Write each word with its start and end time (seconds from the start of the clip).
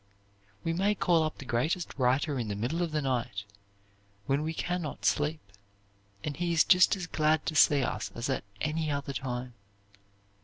We 0.63 0.73
may 0.73 0.95
call 0.95 1.21
up 1.21 1.37
the 1.37 1.45
greatest 1.45 1.93
writer 1.95 2.39
in 2.39 2.47
the 2.47 2.55
middle 2.55 2.81
of 2.81 2.91
the 2.91 3.03
night 3.03 3.43
when 4.25 4.41
we 4.41 4.51
can 4.51 4.81
not 4.81 5.05
sleep, 5.05 5.41
and 6.23 6.35
he 6.35 6.53
is 6.53 6.63
just 6.63 6.95
as 6.95 7.05
glad 7.05 7.45
to 7.45 7.53
see 7.55 7.83
us 7.83 8.09
as 8.15 8.27
at 8.27 8.43
any 8.61 8.89
other 8.89 9.13
time. 9.13 9.53